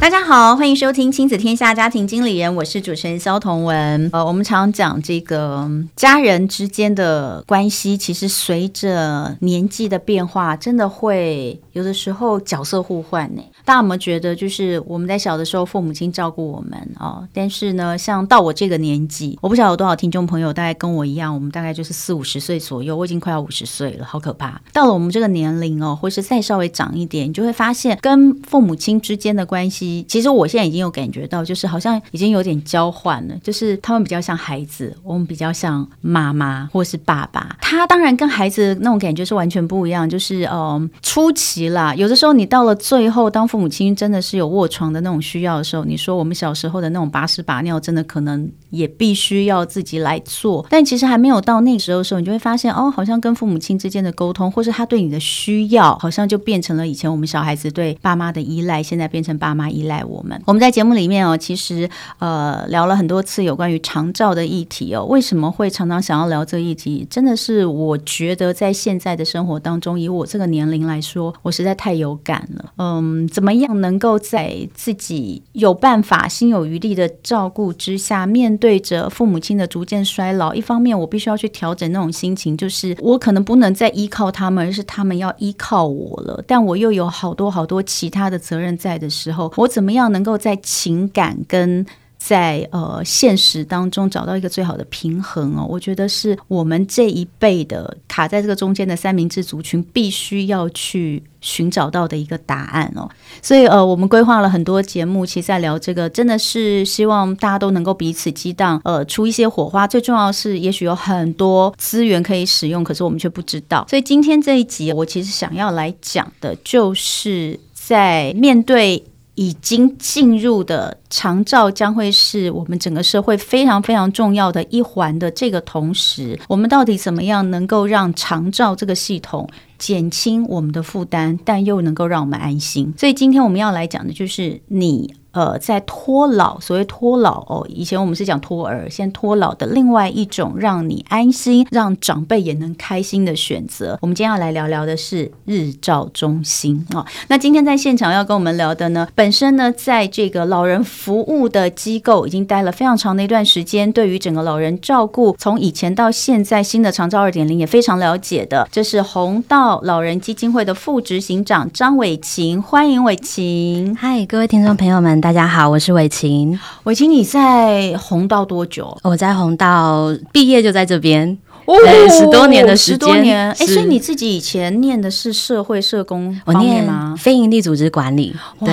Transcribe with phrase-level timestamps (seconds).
[0.00, 4.08] 大家好，欢迎收听《亲子天下家庭经理人》，我是主持人萧彤文。
[4.12, 13.42] 呃，我们常讲这个家人之间的关系，其实随着年纪的变化，真的会有的时候角色互换呢。
[13.64, 24.58] 大家有没有觉得，就是我们在小的时候，父母亲照顾我们哦，但是呢，像到我这个年纪，我不晓得有多少听众朋友，大概跟我一样，我们大概就是四五十岁左右，我已经快要五十岁了，好可怕。
[24.72, 37.56] 到了我们这个年龄哦，或是再稍微长一点，你就会发现跟父母亲之间的关系，其实我现在已经有感觉到，就是好像已经有点交换了，就是他们比较像孩子，我们比较像妈妈或是爸爸。
[37.60, 50.66] 他当然跟孩子那种感觉是完全不一样，就是嗯，出奇啦，有的时候你到了最后，当父母亲真的是有卧床的那种需要的时候，你说我们小时候的那种把屎把尿，真的可能也必须要自己来做。
[50.70, 60.40] 但其实还没有到那时候的时候，你就会发现哦，好像跟父母亲之间的沟通，或是他对你的需要，好像就变成了以前我们小孩子对爸妈的依赖，现在变成爸妈依赖我们。
[60.46, 65.04] 我们在节目里面哦，其实呃聊了很多次有关于长照的议题哦。
[65.04, 67.06] 为什么会常常想要聊这个议题？
[67.08, 72.72] 真的是我觉得在现在的生活当中，以我这个年龄来说，我实在太有感了。
[72.78, 73.80] 嗯，怎么样？
[73.80, 86.42] 能够在自己有办法、心有余力的照顾之下，面对着父母亲的逐渐衰老，一方面我必须要去调整那种心情，就是我可能不能再依靠他们，而是他们要依靠我了。
[86.46, 91.86] 但我又有好多好多其他的责任在的时候，我怎么样能够在情感跟
[92.16, 95.64] 在呃现实当中找到一个最好的平衡哦？
[95.68, 101.22] 我觉得是我们这一辈的卡在这个中间的三明治族群必须要去。
[101.40, 103.08] 寻找到的一个答案哦，
[103.40, 109.86] 所以呃，我们规划了很多节目，其实在聊这个，真的是希望大家都能够彼此激荡，呃，出一些火花。
[109.86, 113.86] 最重要是，也许有很多资源可以使用，可是我们却不知道。
[113.88, 119.04] 所以今天这一集，我其实想要来讲的，就是在面对。
[119.38, 132.92] 已经进入的长照将会是我们整个社会非常非常重要的一环的这个同时，我们到底怎么样能够让长照这个系统减轻我们的负担，但又能够让我们安心？
[132.98, 135.14] 所以今天我们要来讲的就是你。
[135.32, 143.98] 呃，在托老，所谓托老哦，以前我们是讲托儿，现在托老的另外一种让你安心、让长辈也能开心的选择。
[144.00, 147.04] 我们今天要来聊聊的是日照中心哦。
[147.28, 163.94] 那今天在现场要跟我们聊的呢，本身呢，在这个老人服务的机构已经待了非常长的一段时间，对于整个老人照顾，从以前到现在新的长照二点零也非常了解的，这是弘道老人基金会的副执行长张伟琴，欢迎伟琴。
[163.94, 165.17] 嗨，各位听众朋友们。
[165.20, 166.58] 大家好，我是伟琴。
[166.84, 168.96] 伟琴，你在红道多久？
[169.02, 171.36] 我在红道毕业就在这边。
[171.76, 173.50] 对，十多年的时间，十多年。
[173.52, 177.14] 哎，所以你自己以前念的是社会社工我念吗？
[177.18, 178.34] 非营利组织管理。
[178.64, 178.72] 对，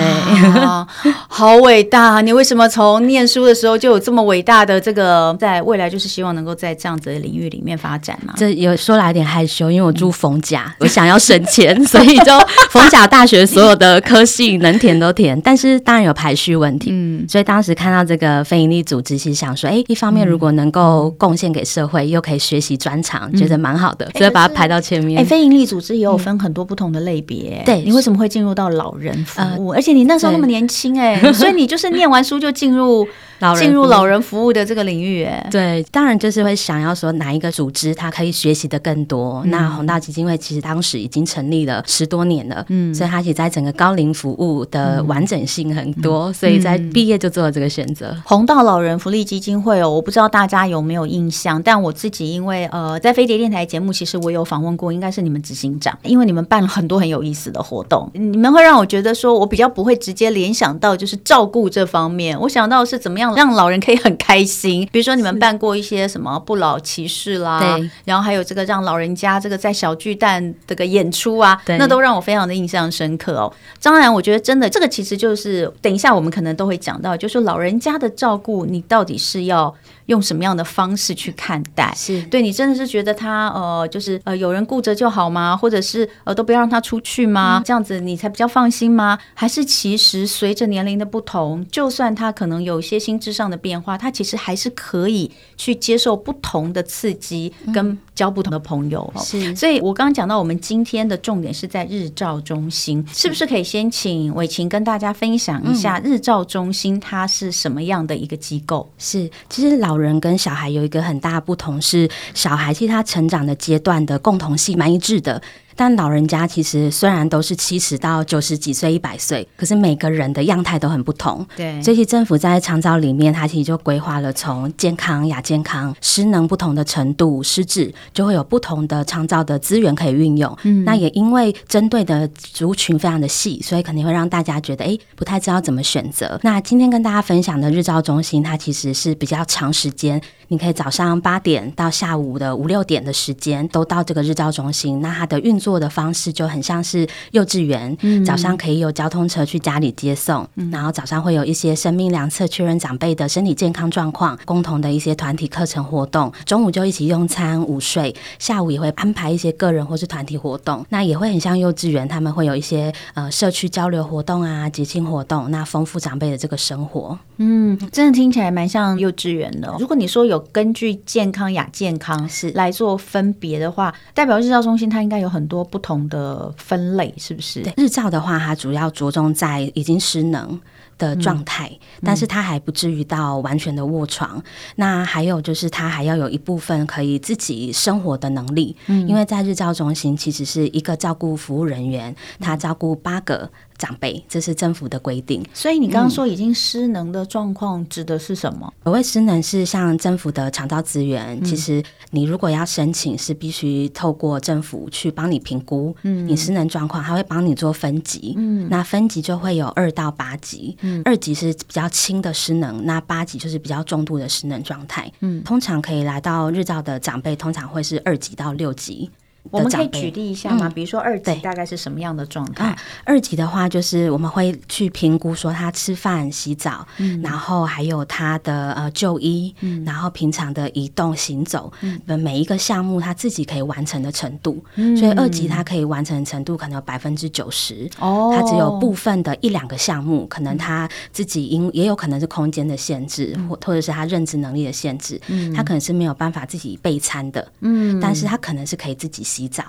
[1.28, 2.20] 好伟大！
[2.22, 8.32] 你为什么从念书的时候就有这么伟大的这个，在未来就是希望能够在这样子的领域里面发展嘛？
[8.36, 12.32] 这有说来有点害羞，因为我住逢甲， 我想要省钱，所以就
[12.70, 16.90] 逢甲大学所有的科系能填都填， 但是当然有排序问题。
[16.92, 22.78] 嗯，所以当时看到这个非营利组织，其实想说，哎，一方面如果能够贡献给社会，又可以学习。
[22.86, 25.20] 专长觉得蛮好的，所以把它排到前面。
[25.20, 27.60] 哎，非营利组织也有分很多不同的类别。
[27.66, 29.72] 对，你为什么会进入到老人服务？
[29.72, 33.04] 而且你那时候那么年轻，哎，所以你就是念完书就进入。
[33.58, 39.42] 进入老人服务的这个领域，哎，对，当然就是会想要说哪一个组织它可以学习的更多。
[39.44, 48.16] 嗯、那宏大基金会其实当时已经成立了十多年了，嗯，所以它其实在整个高龄服务的完整性很多，嗯、所以在毕业就做了这个选择。
[48.24, 63.34] 宏道老人福利基金会哦，我不知道大家有没有印象，但我自己因为呃在飞碟电台节目，其实我有访问过，应该是你们执行长，因为你们办了很多很有意思的活动，你们会让我觉得说我比较不会直接联想到就是照顾这方面，我想到是怎么样。
[63.34, 73.50] 让老人可以很开心，比如说你们办过一些什么不老骑士啦，对，然后还有这个让老人家这个在小巨蛋这个演出啊，对，那都让我非常的印象深刻哦。
[73.82, 79.74] 当然，我觉得真的这个其实就是等一下我们可能都会讲到，就是老人家的照顾，你到底是要
[80.06, 81.92] 用什么样的方式去看待？
[81.96, 85.56] 是对你真的是觉得他呃，就是呃有人顾着就好吗？
[85.56, 87.58] 或者是呃都不要让他出去吗？
[87.58, 89.18] 嗯、这样子你才比较放心吗？
[89.34, 99.12] 还是其实随着年龄的不同，就算他可能有一些心智上的变化，他其实还是可以去接受不同的刺激，跟交不同的朋友。
[99.14, 108.88] 嗯、是，所以我刚刚讲到，我们今天的重点是在日照中心，是不是可以先请伟晴跟大家分享一下日照中心它是什么样的一个机构？
[108.98, 115.40] 是，其实老人跟小孩有一个很大的不同，是小孩其实他成长的阶段的共同性蛮一致的。
[115.76, 121.46] 但老人家其实虽然都是七十到九十几岁、一百岁，可是每个人的样态都很不同。
[121.54, 130.56] 对，所以政府在长照里面，它其实就规划了从健康、亚健康、失能不同的程度、失智，就会有不同的长照的资源可以运用。
[130.62, 136.40] 嗯，那也因为针对的族群非常的细，所以肯定会让大家觉得哎，不太知道怎么选择。
[136.42, 140.20] 那今天跟大家分享的日照中心，它其实是比较长时间。
[140.48, 167.18] 你可以早上八点到下午的五六点的时间都到这个日照中心，那它的运作的方式就很像是幼稚园，嗯、早上可以有交通车去家里接送，嗯、然后早上会有一些生命量测确认长辈的身体健康状况，共同的一些团体课程活动，中午就一起用餐午睡，下午也会安排一些个人或是团体活动，那也会很像幼稚园，他们会有一些呃社区交流活动啊、节庆活动，那丰富长辈的这个生活。
[167.38, 169.74] 嗯，真的听起来蛮像幼稚园的。
[169.80, 172.46] 如果你说有根据健康、亚健康是。
[172.56, 177.62] 来做分别的话，代表日照中心它应该有很多不同的分类，是不是？
[177.62, 180.60] 对，日照的话，它主要着重在已经失能
[180.98, 184.38] 的状态，嗯、但是它还不至于到完全的卧床。
[184.38, 184.42] 嗯、
[184.76, 188.76] 那还有就是，它还要有一部分可以自己生活的能力。
[188.86, 193.50] 嗯，因为在日照中心，其实是一个照顾服务人员，他照顾八个。
[193.76, 195.44] 长辈，这是政府的规定。
[195.52, 198.72] 所以你刚刚说已经失能的状况指的是什么？
[198.84, 219.10] 所谓失能是像政府的长照资源，嗯、其实你如果要申请，是必须透过政府去帮你评估，嗯，你失能状况，他会帮你做分级，嗯，那分级就会有二到八级，嗯，二级是比较轻的失能，那八级就是比较重度的失能状态，嗯，通常可以来到日照的长辈，通常会是二级到六级。
[219.50, 220.68] 我们可以举例一下吗？
[220.68, 222.64] 嗯、比如说二级大概是什么样的状态？
[222.64, 234.64] 啊、二级的话，就是我们会去评估说他吃饭、洗澡，嗯、然后还有他的呃就医，嗯、然后平常的移动行走，嗯、每一个项目他自己可以完成的程度。
[234.76, 237.90] 嗯、所以二级他可以完成的程度可能有百分之九十。
[237.98, 247.46] 哦，他只有部分的一两个项目，可能他自己因也有可能是空间的限制，或、嗯、或者是他认知能力的限制，嗯、他可能是没有办法自己备餐的。
[247.60, 249.16] 嗯，但是他可能是可以自己。
[249.36, 249.64] 洗澡，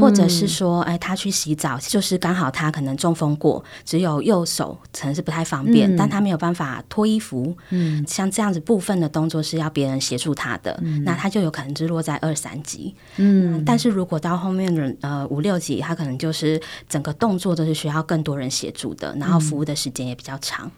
[0.00, 20.66] 或者是说，哎，他去洗澡，就是刚好他可能中风过，只有右手可能是不太方便，嗯、但他没有办法脱衣服，嗯，像这样子部分的动作是要别人协助他的，嗯、那他就有可能是落在二三级，嗯，但是如果到后面的呃五六级，他可能就是整个动作都是需要更多人协助的，然后服务的时间也比较长。
[20.66, 20.72] 嗯，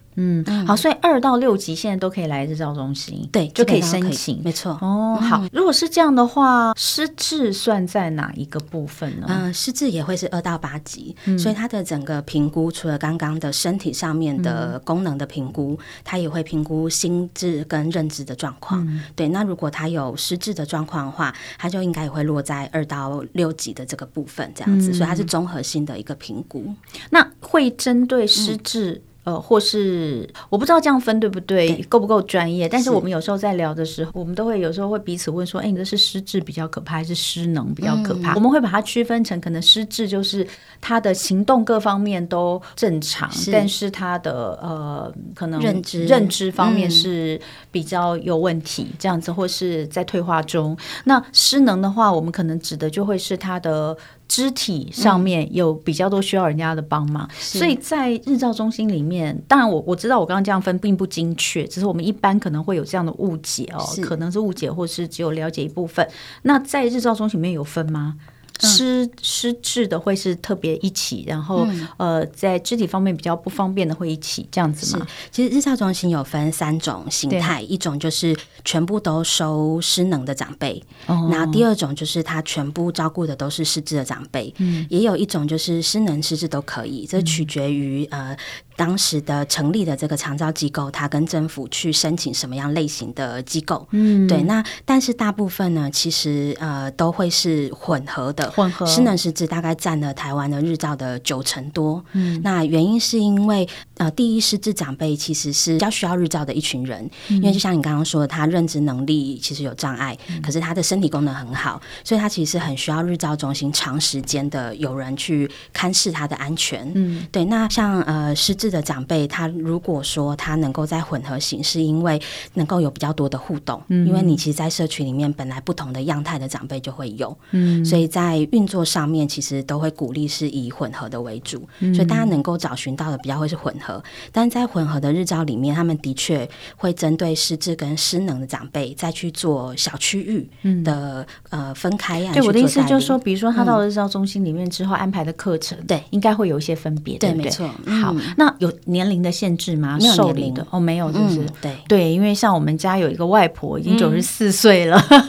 [0.67, 4.73] 好，所以二到六级现在都可以来日照中心，对，就可以申请，没错。
[4.81, 9.27] 哦，好，如果是这样的话，失智算在哪一个部分呢？
[9.29, 18.87] 嗯，失智也会是二到八级，所以它的整个评估，除了刚刚的身体上面的功能的评估，它也会评估心智跟认知的状况。
[19.15, 26.75] 对，那如果他有失智的状况的话，他就应该也会落在二到六级的这个部分，这样子，所以它是综合性的一个评估。
[27.11, 29.01] 那会针对失智。
[29.29, 32.67] 呃，或是我不知道这样分对不对，对够不够专业？
[32.67, 40.47] 但是我们有时候在聊的时候，我们都会有时候会彼此问说：“哎，你这是失智比较可怕，还是失能比较可怕？”嗯、我们会把它区分成，可能失智就是
[40.81, 47.39] 他的行动各方面都正常，是但是他的呃，可能认知认知方面是
[47.71, 50.75] 比较有问题，嗯、这样子，或是在退化中。
[51.05, 53.95] 那失能的话，我们可能指的就会是他的。
[54.29, 66.07] 肢体上面有比较多需要人家的帮忙，嗯、所以在日照中心里面，当然我我知道我刚刚这样分并不精确，只是我们一般可能会有这样的误解哦，可能是误解，或是只有了解一部分。
[66.43, 68.17] 那在日照中心里面有分吗？
[68.61, 75.07] 失失智的会是特别一起，然后、嗯、呃，在肢体方面比较不方便的会一起这样子吗？
[75.31, 88.39] 其实日照中心有分三种形态，一种就是全部都收失能的长辈，哦、那第二种就是他全部照顾的都是失智的长辈，嗯，也有一种就是失能失智都可以，这取决于、嗯、呃。
[88.79, 93.85] 当时的成立的这个长照机构，他跟政府去申请什么样类型的机构？
[93.91, 94.41] 嗯，对。
[94.43, 102.05] 那但是大部分呢，其实呃都会是混合的，混合失能失智大概占了台湾的日照的九成多。
[102.13, 116.89] 嗯，那原因是因为呃，第一失智长辈其实是比较需要日照的一群人，嗯、因为就像你刚刚说的，他认知能力其实有障碍，嗯、可是他的身体功能很好，所以他其实很需要日照中心长时间的有人去看视他的安全。
[116.95, 117.45] 嗯，对。
[117.47, 122.21] 那像呃失智的长辈，他如果说他能够在混合型，是因为
[122.55, 140.49] 能够有比较多的互动，嗯，因为你其实，在社群里面本来不同的样态的长辈就会有，嗯，所以在运作上面其实都会鼓励是以混合的为主，嗯、所以大家能够找寻到的比较会是混合，但在混合的日照里面，他们的确会针对失智跟失能的长辈再去做小区域
[140.83, 142.33] 的、嗯、呃分开呀。
[142.33, 147.69] 对，我的意思就是说，比如说他到了日照中心里面之后安排的课程，对、嗯，应该会有一些分别，对，没错。
[147.85, 149.97] 嗯、好，那有年龄的限制吗？
[150.01, 155.03] 没有年龄的哦，没有，就是、嗯、对对，因为像我们家有一个外婆，已经九十四岁了。
[155.11, 155.29] 嗯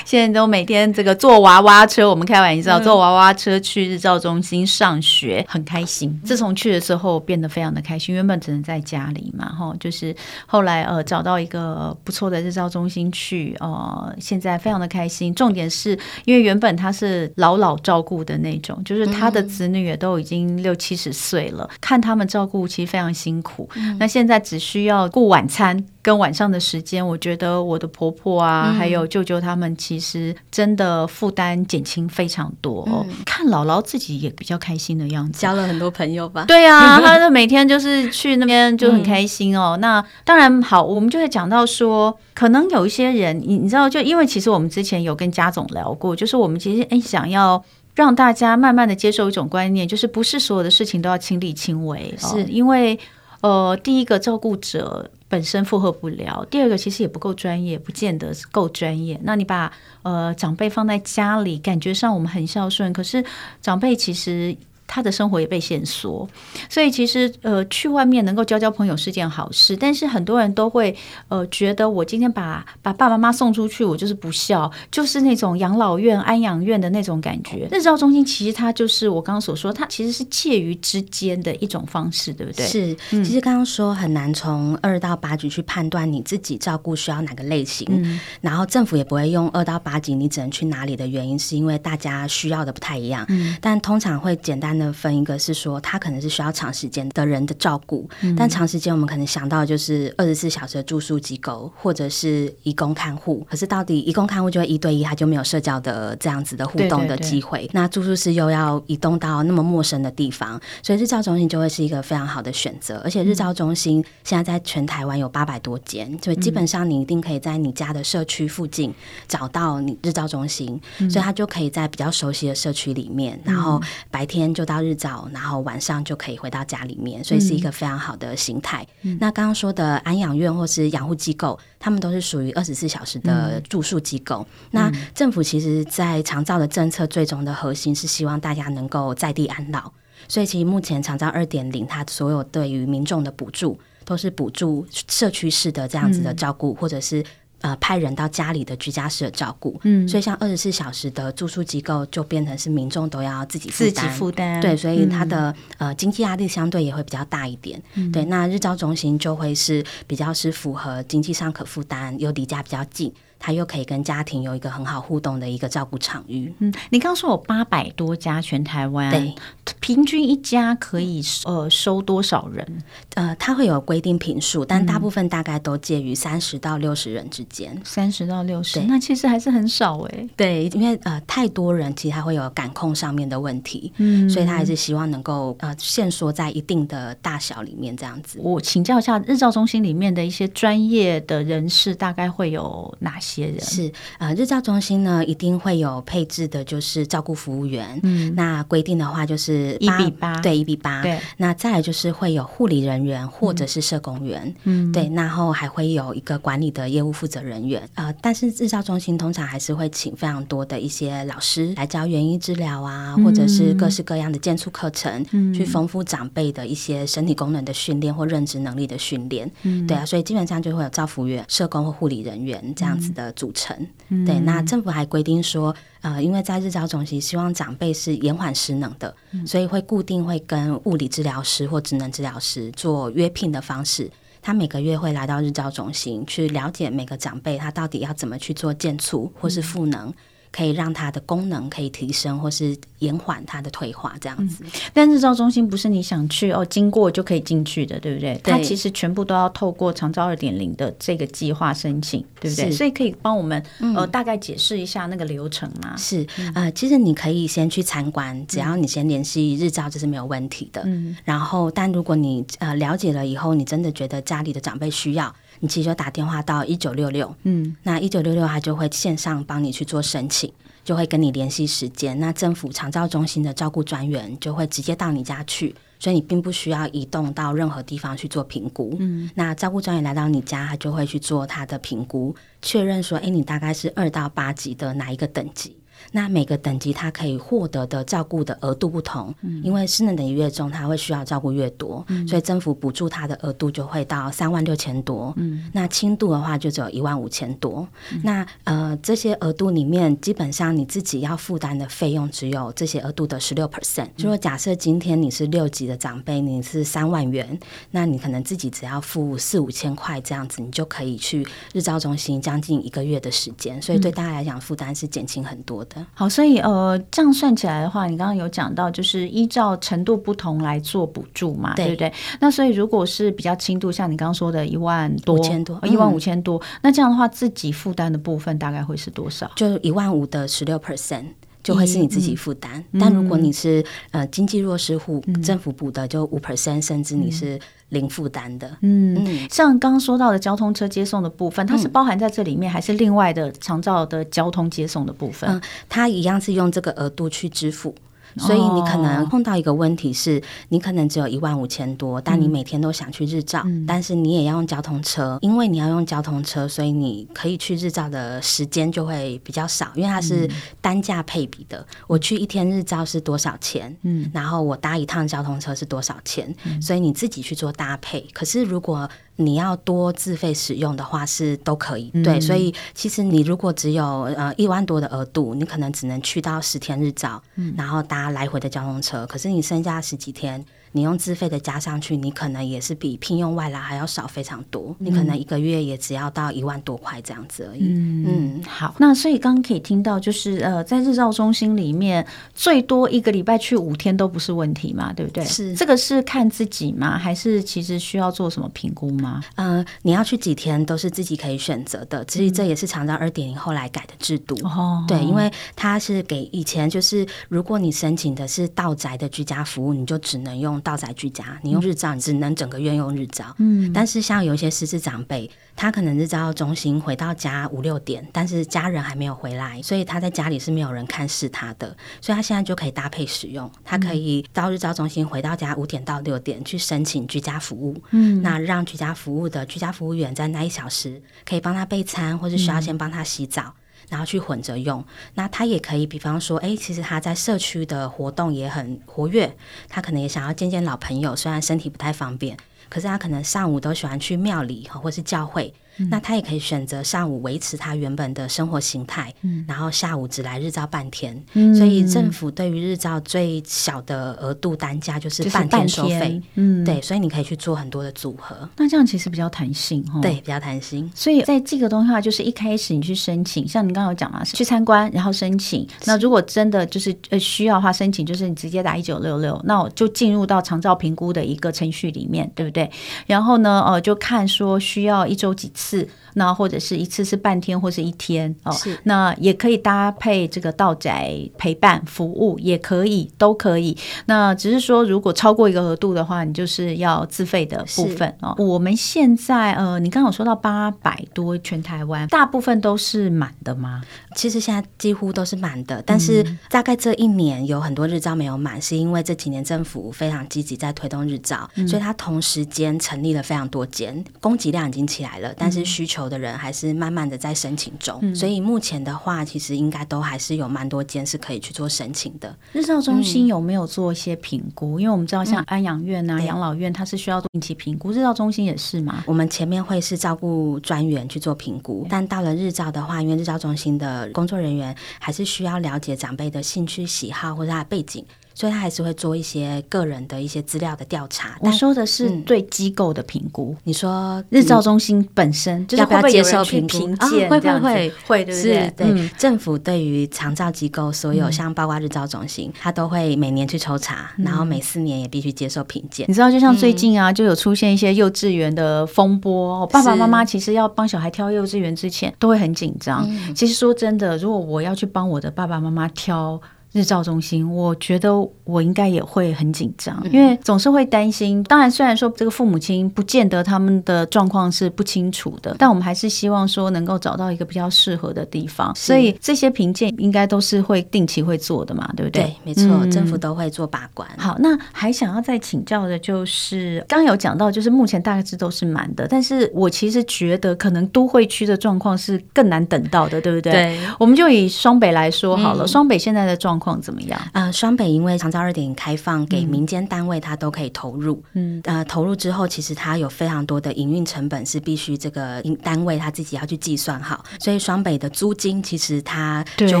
[0.06, 6.20] 现在都每天这个坐娃娃车，我们开玩笑坐娃娃车去日照中心上学，很开心。
[6.24, 8.14] 自从去的时候，变得非常的开心。
[8.14, 10.14] 原本只能在家里嘛，哈，就是
[10.46, 15.34] 后来呃找到一个不错的日照中心去，呃，现在非常的开心。
[15.34, 23.66] 重点是因为原本他是老老照顾的那种，就是他的子女也都已经六七十岁了，看他们照顾其实非常辛苦。
[23.98, 25.82] 那现在只需要顾晚餐。
[26.02, 32.82] 跟晚上的时间，我觉得我的婆婆啊，嗯、还有舅舅他们，其实真的负担减轻非常多。
[32.82, 33.04] 哦。
[33.08, 36.44] 嗯、看姥姥自己也比较开心的样子，交了很多朋友吧？
[36.46, 39.76] 对啊，她就每天就是去那边就很开心哦。
[39.76, 47.60] 嗯、那当然好，我们就会讲到说，可能有一些人，你你知道，就因为其实我们之前有跟家总聊过，就是我们其实哎想要
[47.96, 52.96] 让大家慢慢的接受一种观念，就是不是所有的事情都要亲力亲为，是、哦、因为
[53.40, 55.10] 呃，第一个照顾者。
[55.28, 59.18] 本身负荷不了，第二个其实也不够专业，不见得够专业。
[59.24, 59.72] 那你把
[60.04, 63.24] 呃长辈放在家里，感觉上我们很孝顺，可是
[63.60, 64.56] 长辈其实。
[64.86, 66.28] 他的生活也被限缩，
[66.68, 69.76] 所以其实呃，去外面能够交交朋友是件好事。
[69.76, 70.96] 但是很多人都会
[71.28, 77.66] 呃觉得，我今天把把爸爸妈妈送出去，我就是不孝，就是那种养老院、安养院的那种感觉。
[77.72, 82.64] 日照中心其实它就是我刚刚所说，它其实是介于之间的一种方式，对不对？
[82.66, 93.24] 是，其实刚刚说很难从二到八级去判断你自己照顾需要哪个类型，嗯、然后政府也不会用二到八级你只能去哪里的原因，是因为大家需要的不太一样。
[93.28, 94.75] 嗯、但通常会简单。
[94.92, 103.46] 分一个是说，他可能是需要长时间的人的照顾，嗯、但长时间我们可能想到就是二十四小时的住宿机构，或者是移工看护。
[103.48, 107.58] 可是到底移工看护就会一对一，他就没有社交的这样子的互动的机会。
[107.58, 113.00] 对对对，那住宿室又要移动到那么陌生的地方，所以日照中心就会是一个非常好的选择。
[113.04, 118.92] 而且日照中心现在在全台湾有八百多间，所以基本上你一定可以在你家的社区附近
[119.28, 123.80] 找到你日照中心，嗯、所以他就可以在比较熟悉的社区里面，然后
[124.10, 128.86] 白天就到日照，然后晚上就可以回到家里面，所以是一个非常好的形态。
[129.02, 134.46] 嗯、那刚刚说的安养院或是养护机构，他们都是属于二十四小时的住宿机构。
[134.72, 139.92] 嗯、那政府其实，在长照的政策最终的核心是希望大家能够在地安老，
[140.28, 147.24] 所以其实目前长照二点零，它所有对于民众的补助都是补助社区式的这样子的照顾，嗯、或者是。
[147.62, 158.24] 呃，派人到家里的居家式的照顾，嗯，所以像二十四小时的住宿机构就变成是民众都要自己负担，自己负担，对，所以它的、嗯、呃经济压力相对也会比较大一点，嗯、对。
[158.26, 163.12] 那日照中心就会是比较是符合经济上可负担，又离家比较近。
[163.38, 166.52] 他又可以跟家庭有一个很好互动的一个照顾场域。
[166.58, 169.34] 嗯，你刚刚说有八百多家全台湾，对，
[169.80, 172.82] 平均一家可以呃收多少人？
[173.14, 177.78] 呃，他会有规定坪数，但大部分大概都介于三十到六十人之间。
[177.84, 180.28] 三十到六十，那其实还是很少哎、欸。
[180.36, 188.38] 对，因为呃太多人，其实他会有感控上面的问题，嗯，所以他还是希望能够呃限缩在一定的大小里面这样子。
[188.42, 193.25] 我请教一下，日照中心里面的一些专业的人士，大概会有哪些？
[193.26, 197.98] 些人是呃，日照中心呢，一定会有配置的，就是照顾服务员。
[198.02, 201.02] 嗯，那规定的话就是一比八，对，一比八。
[201.02, 204.54] 对，那再来就是会有护理人员或者是社工员。
[204.64, 207.82] 嗯，对，然后还会有一个管理的业务负责人员。
[207.94, 219.50] 呃，但是日照中心通常还是会请非常多的一些老师来教园艺治疗啊，嗯、或者是各式各样的健促课程，嗯、去丰富长辈的一些身体功能的训练或认知能力的训练。
[219.62, 223.12] 嗯，对啊，所以基本上就会有照服员、社工或护理人员这样子。
[223.16, 223.76] 的组成。
[224.10, 234.08] 嗯、对，那政府还规定说，呃，因为在日照中心，希望长辈是延缓失能的，嗯、所以会固定会跟物理治疗师或职能治疗师做约聘的方式。
[234.40, 240.08] 他每个月会来到日照中心去了解每个长辈他到底要怎么去做健促或是赋能。
[240.08, 240.14] 嗯
[240.56, 244.64] 可以让它的功能可以提升，或是延缓它的退化，这样子。
[244.64, 248.40] 嗯、但日照中心不是你想去哦，经过就可以进去的，对不对？
[248.42, 252.70] 对，它其实全部都要透过长照二点零的这个计划申请，对不对？
[252.70, 253.62] 所以可以帮我们
[253.94, 255.94] 呃大概解释一下那个流程吗？
[255.98, 260.80] 是呃，其实你可以先去参观，只要你先联系日照，这是没有问题的。
[260.86, 261.14] 嗯。
[261.24, 265.34] 然后，但如果你呃了解了以后，你真的觉得家里的长辈需要。
[265.60, 270.52] 你其实就打电话到一九六六，嗯，那一九六六他就会线上帮你去做申请，
[270.84, 272.18] 就会跟你联系时间。
[272.18, 278.94] 那政府长照中心的照顾专员就会直接到你家去，所以你并不需要移动到任何地方去做评估。
[278.98, 285.76] 嗯，那照顾专员来到你家，他就会去做他的评估，确认说，哎，你大概是二到八级的哪一个等级？
[286.12, 295.32] 那每个等级它可以获得的照顾的额度不同，嗯、因为失能等级越重，它会需要照顾越多，嗯、所以政府补助它的额度就会到三万六千多。
[295.36, 297.86] 嗯、那轻度的话就只有一万五千多。
[298.12, 304.08] 嗯、那呃这些额度里面，基本上你自己要负担的费用只有这些额度的十六 percent。
[304.18, 307.58] 如果假设今天你是六级的长辈，你是三万元，
[307.90, 316.04] 那你可能自己只要付四五千块这样子，你就可以去日照中心将近一个月的时间，所以对大家来讲负担是减轻很多的。
[316.14, 322.12] 好，所以呃，这样算起来的话，你刚刚有讲到，就是依照程度不同来做补助嘛，对，对不对？
[322.40, 329.50] 那所以如果是比较轻度，像你刚刚说的一万多、五千多、一万五千多，那这样的话，自己负担的部分大概会是多少？
[329.56, 331.24] 就一万五的十六 percent。
[331.66, 337.58] 就会是你自己负担，嗯、但如果你是呃经济弱势户，嗯、政府补的就五 percent，甚至你是
[337.88, 338.68] 零负担的。
[338.82, 345.50] 嗯，嗯像刚刚说到的交通车接送的部分，它是包含在这里面，嗯、还是另外的长照的交通接送的部分？
[345.50, 347.92] 嗯，它一样是用这个额度去支付。
[348.38, 360.48] 所以你可能碰到一个问题是，你可能只有一万五千多，但你每天都想去日照，嗯、但是你也要用交通车，因为你要用交通车，所以你可以去日照的时间就会比较少，因为它是
[360.80, 361.86] 单价配比的。
[362.06, 363.96] 我去一天日照是多少钱？
[364.02, 366.54] 嗯，然后我搭一趟交通车是多少钱？
[366.64, 368.26] 嗯、所以你自己去做搭配。
[368.32, 372.10] 可是如果你要多自费使用的话，是都可以。
[372.24, 379.26] 对，所以其实你如果只有呃一万多的额度，你可能只能去到十天日照，嗯、然后搭来回的交通车。
[379.26, 380.64] 可是你剩下十几天。
[380.92, 384.96] 你用自费的加上去，你可能也是比聘用外劳还要少非常多。
[384.98, 387.82] 嗯、你可能一个月也只要到一万多块这样子而已。
[387.82, 388.94] 嗯，嗯好。
[388.98, 395.44] 那所以刚刚可以听到，就是呃，在日照中心里面，最多一个礼拜去五天都不是问题嘛，对不对？
[395.44, 395.74] 是。
[395.74, 397.18] 这个是看自己吗？
[397.18, 399.42] 还是其实需要做什么评估吗？
[399.56, 402.24] 嗯、呃，你要去几天都是自己可以选择的。
[402.24, 404.54] 其实这也是长照二点零后来改的制度。
[404.64, 405.06] 哦、嗯。
[405.06, 410.80] 对，因为它是给以前就是，如果你申请的是到宅的居家服务，你就只能用。
[410.86, 413.52] 到宅居家，你用日照，你只能整个月用日照。
[413.58, 421.88] 嗯，但是像有一些失智长辈，他可能日照中心回到家五六点，但是家人还没有回来，所以他在家里是没有人看视他的，
[422.20, 423.68] 所以他现在就可以搭配使用。
[423.84, 428.00] 他可以到日照中心回到家五点到六点去申请居家服务。
[428.12, 433.74] 嗯，那让居家服务的居家服务员在那一小时可以帮他备餐，或是需要先帮他洗澡。
[434.08, 439.56] 然后去混着用，那他也可以，比方说，哎，其实他在社区的活动也很活跃，
[439.88, 442.56] 他可能也想要见见老朋友，虽然身体不太方便，
[442.88, 445.74] 可是他可能上午都喜欢去庙里或是教会。
[446.10, 451.42] 那他也可以选择上午维持他原本的生活形态，嗯、然后下午只来日照半天。
[451.54, 456.40] 嗯、所以政府对于日照最小的额度单价就是半天收费。
[456.56, 458.68] 嗯，对，所以你可以去做很多的组合。
[458.76, 460.20] 那这样其实比较弹性哦。
[460.20, 461.10] 对，比较弹性。
[461.14, 465.88] 所以在这个东西的话，就是一开始你去申请，像你刚刚有讲嘛，去参观然后申请。
[466.04, 472.90] 那如果真的就是呃需要的话，申请就是你直接打一九六六，那我就进入到长照评估的一个程序里面，对不对？
[473.26, 475.85] 然后呢，呃，就看说需要一周几次。
[475.86, 483.96] 次，那或者是一次是半天或是一天哦，是那也可以搭配这个道宅陪伴服务，也可以都可以。
[484.26, 488.52] 那只是说，如果超过一个额度的话，你就是要自费的部分哦。
[488.58, 494.02] 我们现在呃，你刚刚有说到八百多，全台湾大部分都是满的吗？
[494.34, 505.75] 其实现在几乎都是满的，但是大概这一年有很多日照没有满，是因为这几年政府非常积极在推动日照，嗯、所以它同时间成立了非常多间，供给量已经起来了，但是。
[505.76, 508.18] 是需求的人还是慢慢的在申请中。
[508.22, 512.56] 嗯、所以目前的话，其实应该都还是有蛮多间是可以去做申请的。
[512.72, 514.98] 日照中心有没有做一些评估？
[514.98, 518.10] 嗯、因为我们知道像安养院啊、养、嗯、老院，它是需要定期评估。
[518.10, 519.22] 日照中心也是嘛？
[519.26, 528.24] 我们前面会是照顾专员去做评估，但到了日照的话，因为日照中心的工作人员还是需要了解长辈的兴趣喜好或者他的背景。
[528.56, 531.58] 所以他还是会做一些个人的一些资料的调查。
[531.60, 533.76] 我说的是对机构的评估。
[533.76, 537.14] 嗯、你说日照中心本身就是会不会接受评估？
[537.18, 538.82] 啊、会不会会会对不对？
[538.84, 546.24] 是对、嗯、政府对于长照机构所有像包括日照中心，他都会每年去抽查，嗯、然后每四年也必须接受评鉴。
[546.26, 549.80] 你知道，就像最近啊，就有出现一些幼稚园的风波。
[549.80, 553.22] 嗯、爸爸妈妈其实要帮小孩挑幼稚园之前，都会很紧张。
[553.28, 556.58] 嗯、其实说真的，如果我要去帮我的爸爸妈妈挑。
[556.92, 558.32] 日照中心，我觉得
[558.64, 561.62] 我应该也会很紧张，因为总是会担心。
[561.64, 568.94] 当然，虽然说这个父母亲不见得他们的状况是不清楚的，但我们还是希望说能够找到一个比较适合的地方。
[568.96, 572.44] 所以这些评鉴应该都是会定期会做的嘛，对不对？
[572.44, 574.26] 对，没错，嗯、政府都会做把关。
[574.38, 583.72] 好，那还想要再请教的就是，刚有讲到，就是目前大概是都是满的，但是我其实觉得可能都会区的状况是更难等到的，对不对？
[583.72, 586.85] 对，我们就以双北来说好了，嗯、双北现在的状况。
[586.86, 587.40] 况怎么样？
[587.52, 591.42] 呃，双北因为长照二点零开放给民间单位，它都可以投入。
[591.54, 597.44] 嗯，呃，投入之后，其实它有非常多的营运成本是必须这个单位他自己要去计算好。
[597.58, 600.00] 所以双北的租金其实它就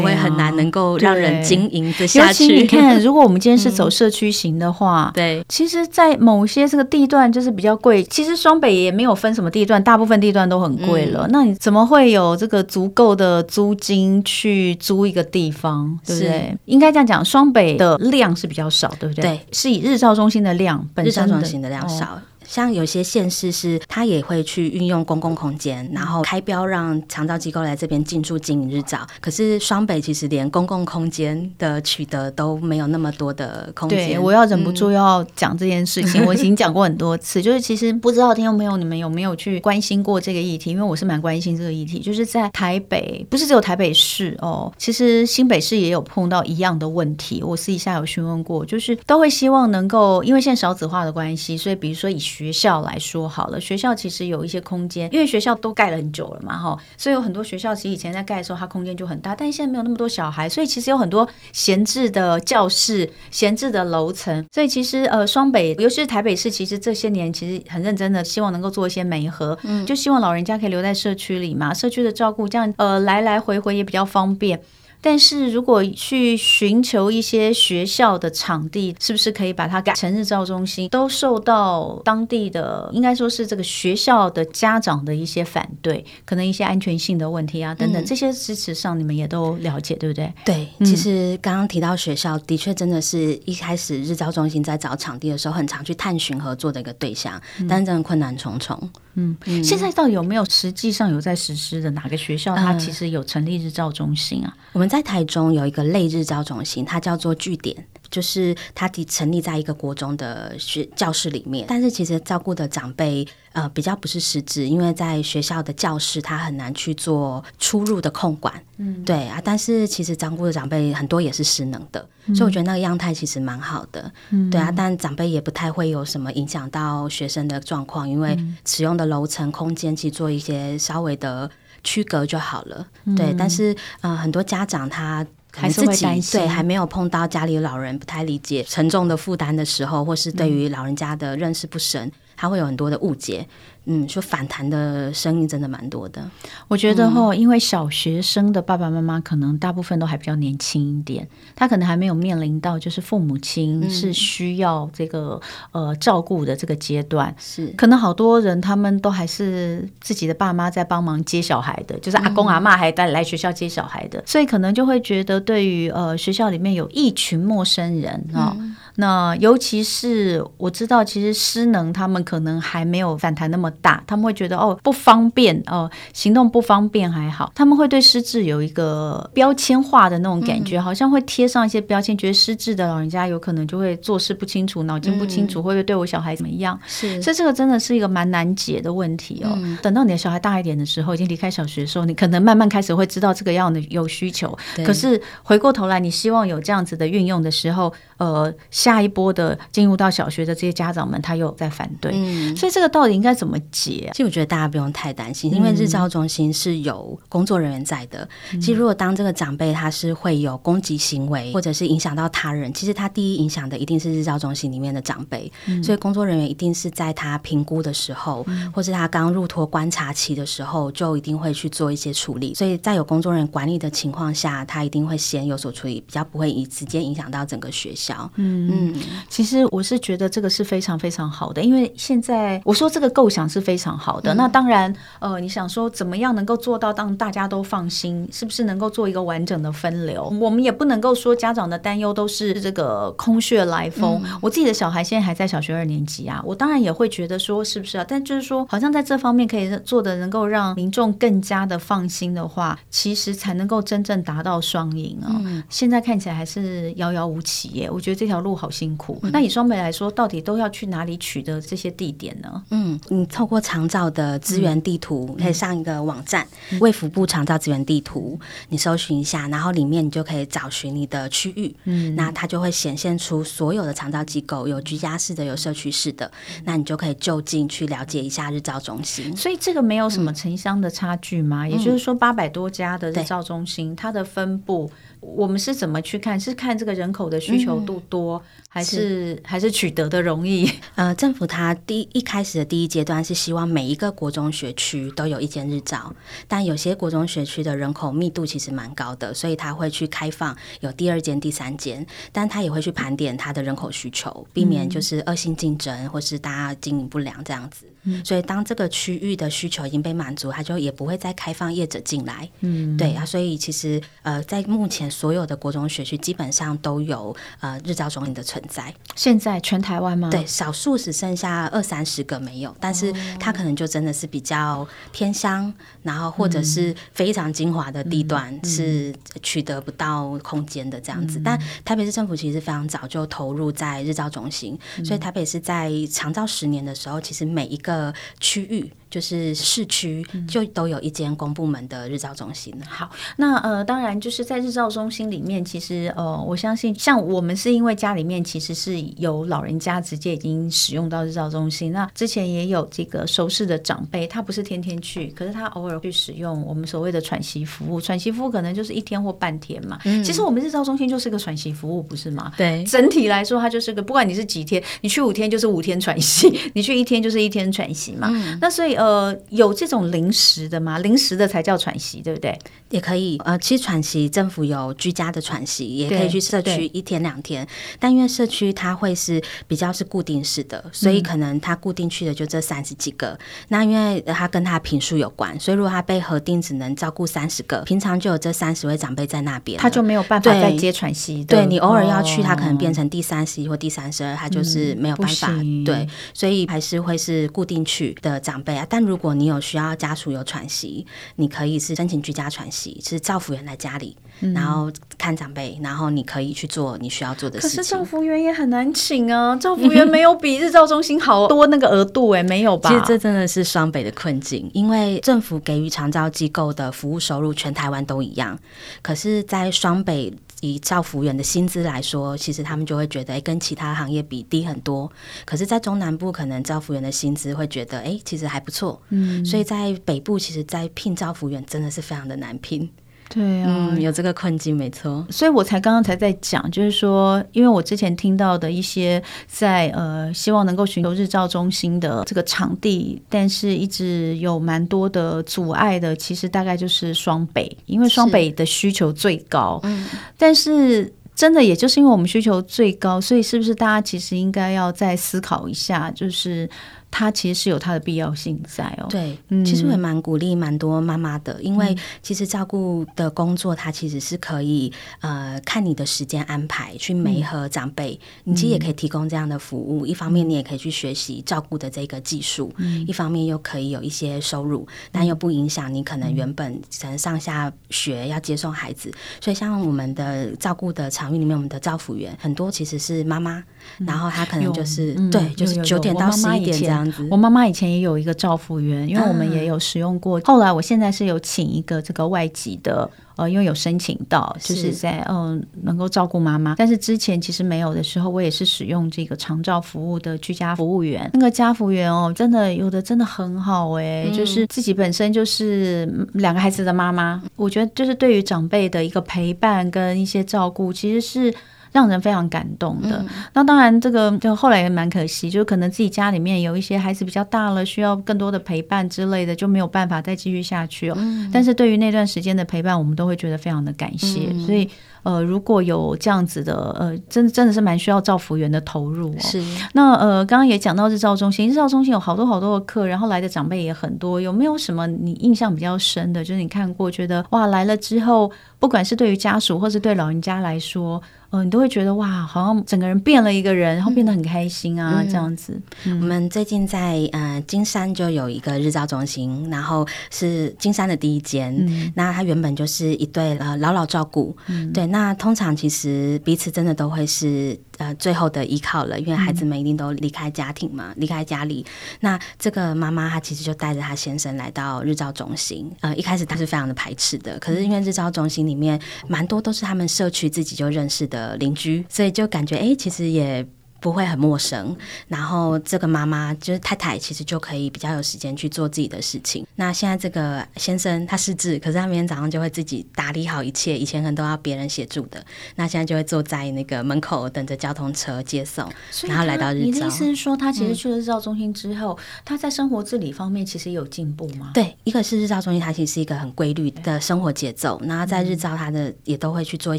[0.00, 2.46] 会很难能够让人经营的下去。
[2.46, 8.04] 你看， 如果我们今天是走社区型的话，嗯、对，其实，在某些这个地段就是比较贵。
[8.04, 11.26] 其实双北也没有分什么地段，大部分地段都很贵了。
[11.26, 15.98] 嗯、那你怎么会有这个足够的租金去租一个地方？
[16.06, 16.56] 对不对？
[16.66, 19.22] 应该这样讲，双北的量是比较少，对不对？
[19.22, 22.04] 对，是以日照中心的量，本身日照中心的量少。
[22.04, 29.06] 哦像有些县市是，他也会去运用公共空间，然后开标让长照机构来这边进驻经营日照。
[29.20, 34.10] 可是双北其实连公共空间的取得都没有那么多的空间。
[34.10, 40.70] 对，我要忍不住要讲这件事情，我已经讲过很多次，就是其实不知道听众朋友你们有没有去关心过这个议题？
[40.70, 47.42] 因为我是蛮关心这个议题，就是在台北，不是只有台北市哦，其实新北市也有碰到一样的问题。
[47.42, 74.60] 我私底下有询问过，就是都会希望能够，因为现在少子化的关系，所以比如说以学校来说好了，学校其实有一些空间，因为学校都盖了很久了嘛，哈，所以有很多学校其实以前在盖的时候，它空间就很大，但是现在没有那么多小孩，所以其实有很多闲置的教室、闲置的楼层，所以其实呃，双北尤其是台北市，其实这些年其实很认真的，希望能够做一些媒合，嗯，就希望老人家可以留在社区里嘛，社区的照顾这样呃来来回回也比较方便。
[75.06, 80.88] 但是如果去寻求一些学校的场地，是不是可以把它改成日照中心？
[80.88, 90.32] 都受到当地的，应该说是这个学校的家长的一些反对，可能一些安全性的问题啊等等，这些支持上你们也都了解，对不对？
[90.44, 98.90] 对，其实刚刚提到学校，的确真的是一开始日照中心在找场地的时候，很常去探寻合作的一个对象，但是真的困难重重。
[99.18, 102.56] 嗯，现在到底有没有实际上有在实施的哪个学校？
[102.56, 104.52] 它其实有成立日照中心啊？
[104.72, 104.96] 我们在。
[104.96, 107.76] 在台中有一个类日照中心，它叫做据点，
[108.10, 111.66] 就是他的成立在一个国中的学教室里面。
[111.68, 118.54] 但是其实照顾的长辈呃比较不是实质，因为在学校的教室，他很难去做出入的控管。
[118.78, 119.40] 嗯，对啊。
[119.44, 124.12] 但是其实照顾的长辈很多也是失能的，嗯、所以我觉得那个样态其实蛮好的。
[124.30, 124.72] 嗯，对啊。
[124.74, 131.50] 但长辈也不太会有什么影响到学生的状况，因为使用的楼层空间去做一些稍微的。
[131.84, 133.32] 区隔就好了，嗯、对。
[133.38, 135.24] 但是，呃，很多家长他
[135.56, 143.46] 还是会担心，对，还没有碰到家里老人不太理解沉重的负担的时候，或是对于老人家的认识不深，他会有很多的误解。
[143.86, 146.22] 嗯，说反弹的声音真的蛮多的。
[146.68, 157.34] 我觉得哈，因为小学生的爸爸妈妈可能大部分都还比较年轻一点，他可能还没有面临到就是父母亲是需要这个呃照顾的这个阶段。
[157.38, 168.56] 是，可能好多人他们都还是自己的爸妈在帮忙接小孩的，就是阿公阿妈还带来学校接小孩的，所以可能就会觉得对于呃学校里面有一群陌生人啊。
[168.98, 186.78] 那尤其是我知道，其实失能他们可能还没有反弹那么大，他们会觉得哦不方便哦，行动不方便还好，他们会对失智有一个标签化的那种感觉，嗯、好像会贴上一些标签，觉得失智的老人家有可能就会做事不清楚，脑筋不清楚，嗯、会不会对我小孩怎么样？
[186.86, 189.50] 是，所以这个真的是一个蛮难解的问题哦。
[189.56, 198.52] 嗯、等到你的小孩大一点的时候，已经离开小学的时候，你可能慢慢开始会知道这个样的有需求，可是回过头来，你希望有这样子的运用的时候，呃。
[198.70, 202.12] 下一波的进入到小学的这些家长们，他又在反对。
[202.14, 204.10] 嗯，所以这个到底应该怎么解？
[204.12, 208.28] 其实我觉得大家不用太担心，因为日照中心是有工作人员在的。
[208.52, 215.50] 嗯、其实如果当这个长辈他是会有攻击行为，或者是影响到他人，其实他第一影响的一定是日照中心里面的长辈。
[215.66, 222.54] 嗯、所以工作人员一定是在他评估的时候，嗯、或是他刚入托观察期的时候，就一定会去做一些处理。
[222.54, 228.30] 所以在有工作人员管理的情况下，他一定会先有所处理，比较不会以直接影响到整个学校。
[228.36, 228.94] 嗯嗯，
[229.28, 234.34] 其实我是觉得这个是非常非常好的，因为现在我说这个构想是非常好的。
[234.34, 240.32] 嗯、那当然，呃，你想说怎么样能够做到让大家都放心，是不是能够做一个完整的分流？
[240.40, 244.20] 我们也不能够说家长的担忧都是这个空穴来风。
[244.24, 248.04] 嗯、我自己的小孩现在还在小学二年级啊，我当然也会觉得说是不是啊？
[248.06, 255.30] 但就是说，好像在这方面可以做的能够让民众更加的放心的话，其实才能够真正达到双赢啊。
[255.44, 259.18] 嗯、现在看起来还是遥遥无期耶，我觉得这条路好辛苦。
[259.22, 262.62] 嗯、那以双北来说，到底都要去哪里取得这些地点呢？
[262.68, 266.46] 嗯，你透过长照的资源地图，嗯、可以上一个网站
[266.78, 271.74] “卫福部长照资源地图”，你搜寻一下，然后里面你就可以找寻你的区域。
[271.84, 276.30] 嗯，那它就会显现出所有的长照机构，有居家式的，有社区式的，
[276.64, 279.34] 那你就可以就近去了解一下日照中心。
[279.34, 281.64] 所以这个没有什么城乡的差距吗？
[281.64, 284.90] 嗯、也就是说，八百多家的日照中心，它的分布。
[285.34, 286.38] 我们是怎么去看？
[286.38, 288.96] 是看这个人口的需求度多，嗯、还是，
[289.34, 290.70] 是还是取得的容易？
[290.94, 296.14] 呃，政府它第一,一开始的第一阶段是希望每一个国中学区都有一间日照，
[296.46, 307.86] 但有些国中学区的人口密度其实蛮高的，所以他会去开放有第二间、第三间，但他也会去盘点他的人口需求，避免就是恶性竞争或是大家经营不良这样子。
[308.08, 312.48] 嗯、所以当这个区域的需求已经被满足，他就也不会再开放业者进来。
[312.60, 315.10] 嗯，对啊，所以其实呃，在目前。
[315.16, 318.94] 所有的国中学区基本上都有呃日照中心的存在。
[319.14, 320.28] 现在全台湾吗？
[320.28, 331.40] 对，少数只剩下二三十个没有，但是它可能就真的是比较偏乡，然后或者是非常精华的地段是取得不到空间的这样子。
[331.42, 338.92] 但台北市政府其实非常早就投入在日照中心，嗯、所以台北市在长照十年的时候，其实每一个区域。
[339.16, 342.70] 就是市区就都有一间公部门的日照中心。
[342.86, 351.92] 好，那呃，当然就是在日照中心里面，其实呃，我相信像我们是因为家里面其实是有老人家直接已经使用到日照中心。
[351.92, 357.98] 那之前也有这个熟识的长辈，他不是天天去，可是他偶尔去使用我们所谓的喘息服务。
[357.98, 359.98] 喘息服务可能就是一天或半天嘛。
[360.04, 362.52] 嗯、其实我们日照中心就是个喘息服务，不是吗？
[362.54, 368.28] 对，整体来说，它就是个不管你是几天，你去五天就是五天喘息， 你去一天就是一天喘息嘛。
[368.30, 369.05] 嗯、那所以呃。
[369.06, 370.98] 呃，有这种临时的吗？
[370.98, 372.58] 临时的才叫喘息，对不对？
[372.90, 373.38] 也可以。
[373.44, 377.64] 呃，其实喘息，政府有居家的喘息，也可以去社区一天两天。
[378.00, 383.28] 但因为社区它会是比较是固定式的，所以可能他固定去的就这三十几个。
[383.28, 383.38] 嗯、
[383.68, 391.44] 那因为它跟他频数有关，所以如果他被核定只能照顾三十个，平常就有这三十位长辈在那边，他就没有办法再接喘息。
[391.44, 395.48] 对，你偶尔要去，他可能变成第三十一或第三十二，他就是没有办法。
[395.52, 398.85] 嗯、对，所以还是会是固定去的长辈啊。
[398.88, 407.76] 但如果你有需要家属有喘息，你可以是申请居家喘息，是照服员来家里，嗯、然后看长辈，然后你可以去做你需要做的事情。
[407.76, 412.90] 可是照服员也很难请啊， 照服员没有比日照中心好多那个额度哎、欸，没有吧？
[412.90, 418.58] 其实这真的是双北的困境，因为政府给予长照机构的服务收入全台湾都一样，
[419.02, 420.32] 可是，在双北。
[420.60, 425.10] 以照服员的薪资来说，其实他们就会觉得，哎，跟其他行业比低很多。
[425.44, 429.00] 可是，在中南部，可能照服员的薪资会觉得，哎，其实还不错。
[429.10, 432.88] 嗯，所以在北部，其实，在聘照服员真的是非常的难聘。
[433.28, 435.26] 对啊，嗯，有这个困境，没错。
[435.30, 446.14] 所以我才刚刚才在讲，就是说，因为我之前听到的一些在呃，希望能够寻求日照中心的这个场地，但是一直有蛮多的阻碍的。
[446.14, 449.80] 其实大概就是双北，因为双北的需求最高。
[449.82, 450.06] 嗯，
[450.38, 456.68] 但是真的也就是因为我们需求最高，所以是不是大家其实应该要再思考一下，就是。
[457.10, 459.06] 它其实是有它的必要性在哦。
[459.08, 470.04] 对，嗯、其实我也蛮鼓励蛮多妈妈的，因为其实照顾的工作，它其实是可以呃看你的时间安排去媒合长辈，嗯、你其实也可以提供这样的服务。
[470.04, 479.10] 嗯、一方面你也可以去学习照顾的这个技术，嗯、一方面又可以有一些收入，但又不影响你可能原本可能上下学要接送孩子。
[479.40, 483.58] 所以像我们的照顾的场域里面，我们的照服员很多其实是妈妈，
[484.00, 486.95] 嗯、然后她可能就是、嗯、对，就是九点到十一点这样。
[486.96, 487.28] 样子。
[487.30, 490.40] 我妈妈以前也有一个照服员，因为我们也有使用过。
[490.44, 493.08] 后来我现在是有请一个这个外籍的。
[493.36, 501.30] 呃，因为有申请到，就是在嗯、呃、能够照顾妈妈，但是之前其实没有的时候，我也是使用这个长照服务的居家服务员。
[501.34, 511.54] 那个家服员哦，真的有的真的很好哎、嗯，就是自己本身就是两个孩子的妈妈，我觉得就是对于长辈的一个陪伴跟一些照顾，其实是。
[511.96, 513.16] 让人非常感动的。
[513.20, 521.14] 嗯、那当然，这个就后来也蛮可惜，就是可能自己家里面有一些孩子比较大了，需要更多的陪伴之类的，就没有办法再继续下去哦。
[521.16, 524.50] 嗯、但是对于那段时间的陪伴，我们都会觉得非常的感谢。
[524.52, 524.86] 嗯、所以。
[525.26, 529.40] 呃，如果有这样子的，呃，真真的是蛮需要照服员的投入哦。
[529.40, 529.60] 是。
[529.92, 534.40] 那呃，刚刚也讲到日照中心，日照中心有好多好多的课，然后来的长辈也很多。
[534.40, 536.44] 有没有什么你印象比较深的？
[536.44, 541.20] 就是你看过觉得哇，来了之后，不管是对于家属或是对老人家来说，
[541.56, 545.80] 呃，你都会觉得哇，好像整个人变了一个人，然后变得很开心啊，嗯、这样子。
[546.04, 551.74] 嗯、我们最近在呃金山就有一个日照中心，然后是金山的第一间。
[551.78, 555.06] 嗯、那它原本就是一对呃老老照顾，嗯、对。
[555.06, 561.84] 那通常其实彼此真的都会是呃最后的依靠了，因为孩子们一定都离开家庭嘛，离开家里。
[562.20, 573.66] 那这个妈妈她其实就带着她先生来到日照中心，呃，一开始她是非常的排斥的，可是因为日照中心里面蛮多都是他们社区自己就认识的邻居，所以就感觉哎，其实也。
[574.00, 574.96] 不会很陌生，
[575.28, 579.66] 然后这个妈妈就是太太，其实就可以比较有时间去做自己的事情。
[579.76, 588.90] 那现在这个先生他失智，可是他每天早上就会自己打理好一切，以前可能都要别人协助的，那现在就会坐在那个门口等着交通车接送，
[589.26, 589.84] 然后来到日照。
[589.84, 594.70] 你的意思是说，他其实去了日照中心之后，嗯、他在生活自理方面其实有进步吗？
[594.74, 599.98] 对，一个是日照中心，它其实是一个很规律的生活节奏，然后在日照他的也都会去做一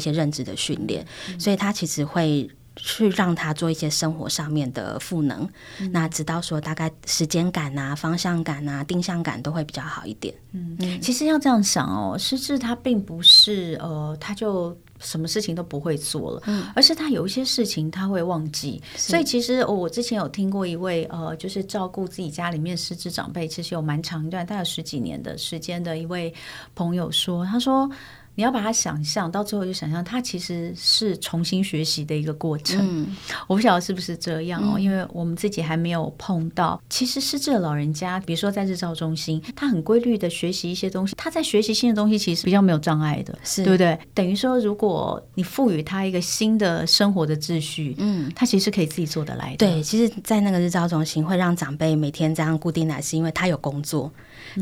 [0.00, 2.48] 些认知的训练，嗯、所以他其实会。
[2.78, 5.46] 去让他做一些生活上面的赋能，
[5.78, 10.34] 嗯、那直到说大概时间感啊、方向感啊、定向感都会比较好一点。
[10.52, 18.80] 嗯，嗯其实要这样想哦，失智他并不是呃，他就什么事情都不会做了，嗯、而是他有一些事情他会忘记。
[18.96, 26.32] 所以其实、哦、我之前有听过一位呃，就是照顾自己家里面失智长辈，其实有蛮长一段，大概十几年的时间的一位
[26.74, 27.90] 朋友说，他说。
[28.38, 32.78] 你要把它想象到最后，就想象它其实是重新学习的一个过程。
[32.80, 33.16] 嗯，
[33.48, 36.80] 我不晓得是不是这样哦，嗯、因为我们自己还没有碰到。
[36.88, 43.98] 其实失智的老人家，比如说在日照中心，他很规律的学习一些东西，他在学习新的东西，其实比较没有障碍的，是对不对？
[44.14, 49.66] 等于说，如果你赋予他一个新的生活的秩序，嗯，他其实是可以自己做得来的。
[49.66, 54.08] 对，其实，在那个日照中心会让长辈每天这样固定来，是因为他有工作。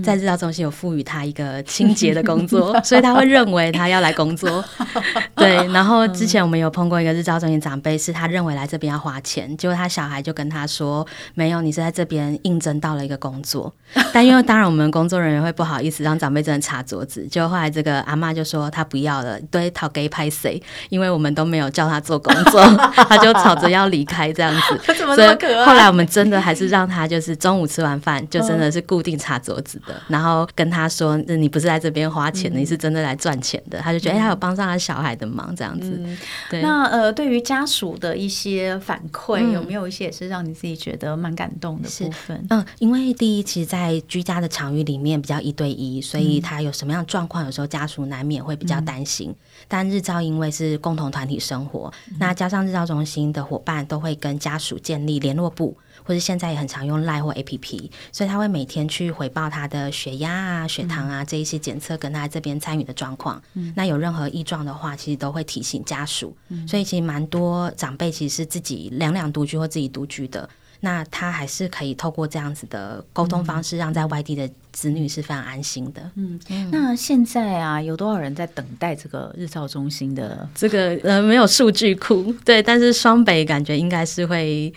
[0.02, 4.64] 在日照中心有赋予他一个清洁的工作， 所以他会认为他要来工作。
[5.36, 13.72] 对，然后之前我们有碰过一个日照中心长辈，是他认为来这边要花钱，结果他小孩就跟他说：“没有，你是在这边应征到了一个工作。
[14.12, 20.60] ”但因为当然我们工作人员会不好意思让长辈真的擦桌子，就后来这个阿妈就说他不要了，对，讨给拍谁？
[20.88, 22.62] 因为我们都没有叫他做工作，
[23.08, 24.94] 他就吵着要离开这样子。
[25.14, 29.94] 所以后来我们真的还是让他就是中午吃完饭就真的是固定擦桌子的。
[30.08, 36.00] 然后跟他说：“你不是在这边花钱你是真的来赚钱的。”他就觉得，哎，他有帮上他小孩的忙，这样子。
[36.02, 36.18] 嗯、
[36.50, 36.62] 对。
[36.62, 42.46] 那呃，对于家属的一些反馈，嗯、有没有一些也是让你自己觉得蛮感动的部分？
[42.50, 49.30] 嗯，因为第一，其实，在居家的场域里面比较一对一，所以他有什么样的状况，有时候家属难免会比较担心。
[49.30, 49.36] 嗯、
[49.68, 55.76] 但日照因为是共同团体生活，嗯、那加上日照中心的伙伴都会跟家属建立联络簿。
[56.06, 63.42] 或者现在也很常用 Line 或 APP，所以他会每天去回报他的血压啊、血糖啊这一些检测，跟他这边参与的状况。
[63.54, 66.36] 嗯、那有任何异状的话，其实都会提醒家属。
[66.48, 70.48] 嗯、所以其实蛮多长辈其实是自己两两独居或自己独居的，
[70.80, 74.48] 那他还是可以透过这样子的沟通方式，让在外地的。
[74.76, 76.02] 子女是非常安心的。
[76.16, 76.38] 嗯，
[76.70, 84.70] 那现在啊，有多少人在等待这个日照中心的这个呃，没有数据库，对，但是双北感觉应该是会